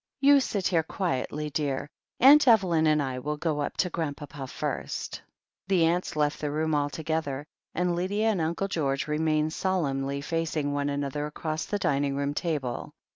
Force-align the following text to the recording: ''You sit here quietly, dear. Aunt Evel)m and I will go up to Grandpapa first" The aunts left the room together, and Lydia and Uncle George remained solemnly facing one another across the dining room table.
''You 0.19 0.41
sit 0.41 0.65
here 0.69 0.81
quietly, 0.81 1.51
dear. 1.51 1.87
Aunt 2.19 2.45
Evel)m 2.47 2.87
and 2.87 3.03
I 3.03 3.19
will 3.19 3.37
go 3.37 3.61
up 3.61 3.77
to 3.77 3.89
Grandpapa 3.91 4.47
first" 4.47 5.21
The 5.67 5.85
aunts 5.85 6.15
left 6.15 6.41
the 6.41 6.49
room 6.49 6.73
together, 6.89 7.45
and 7.75 7.95
Lydia 7.95 8.29
and 8.31 8.41
Uncle 8.41 8.67
George 8.67 9.07
remained 9.07 9.53
solemnly 9.53 10.19
facing 10.21 10.73
one 10.73 10.89
another 10.89 11.27
across 11.27 11.65
the 11.65 11.77
dining 11.77 12.15
room 12.15 12.33
table. 12.33 12.95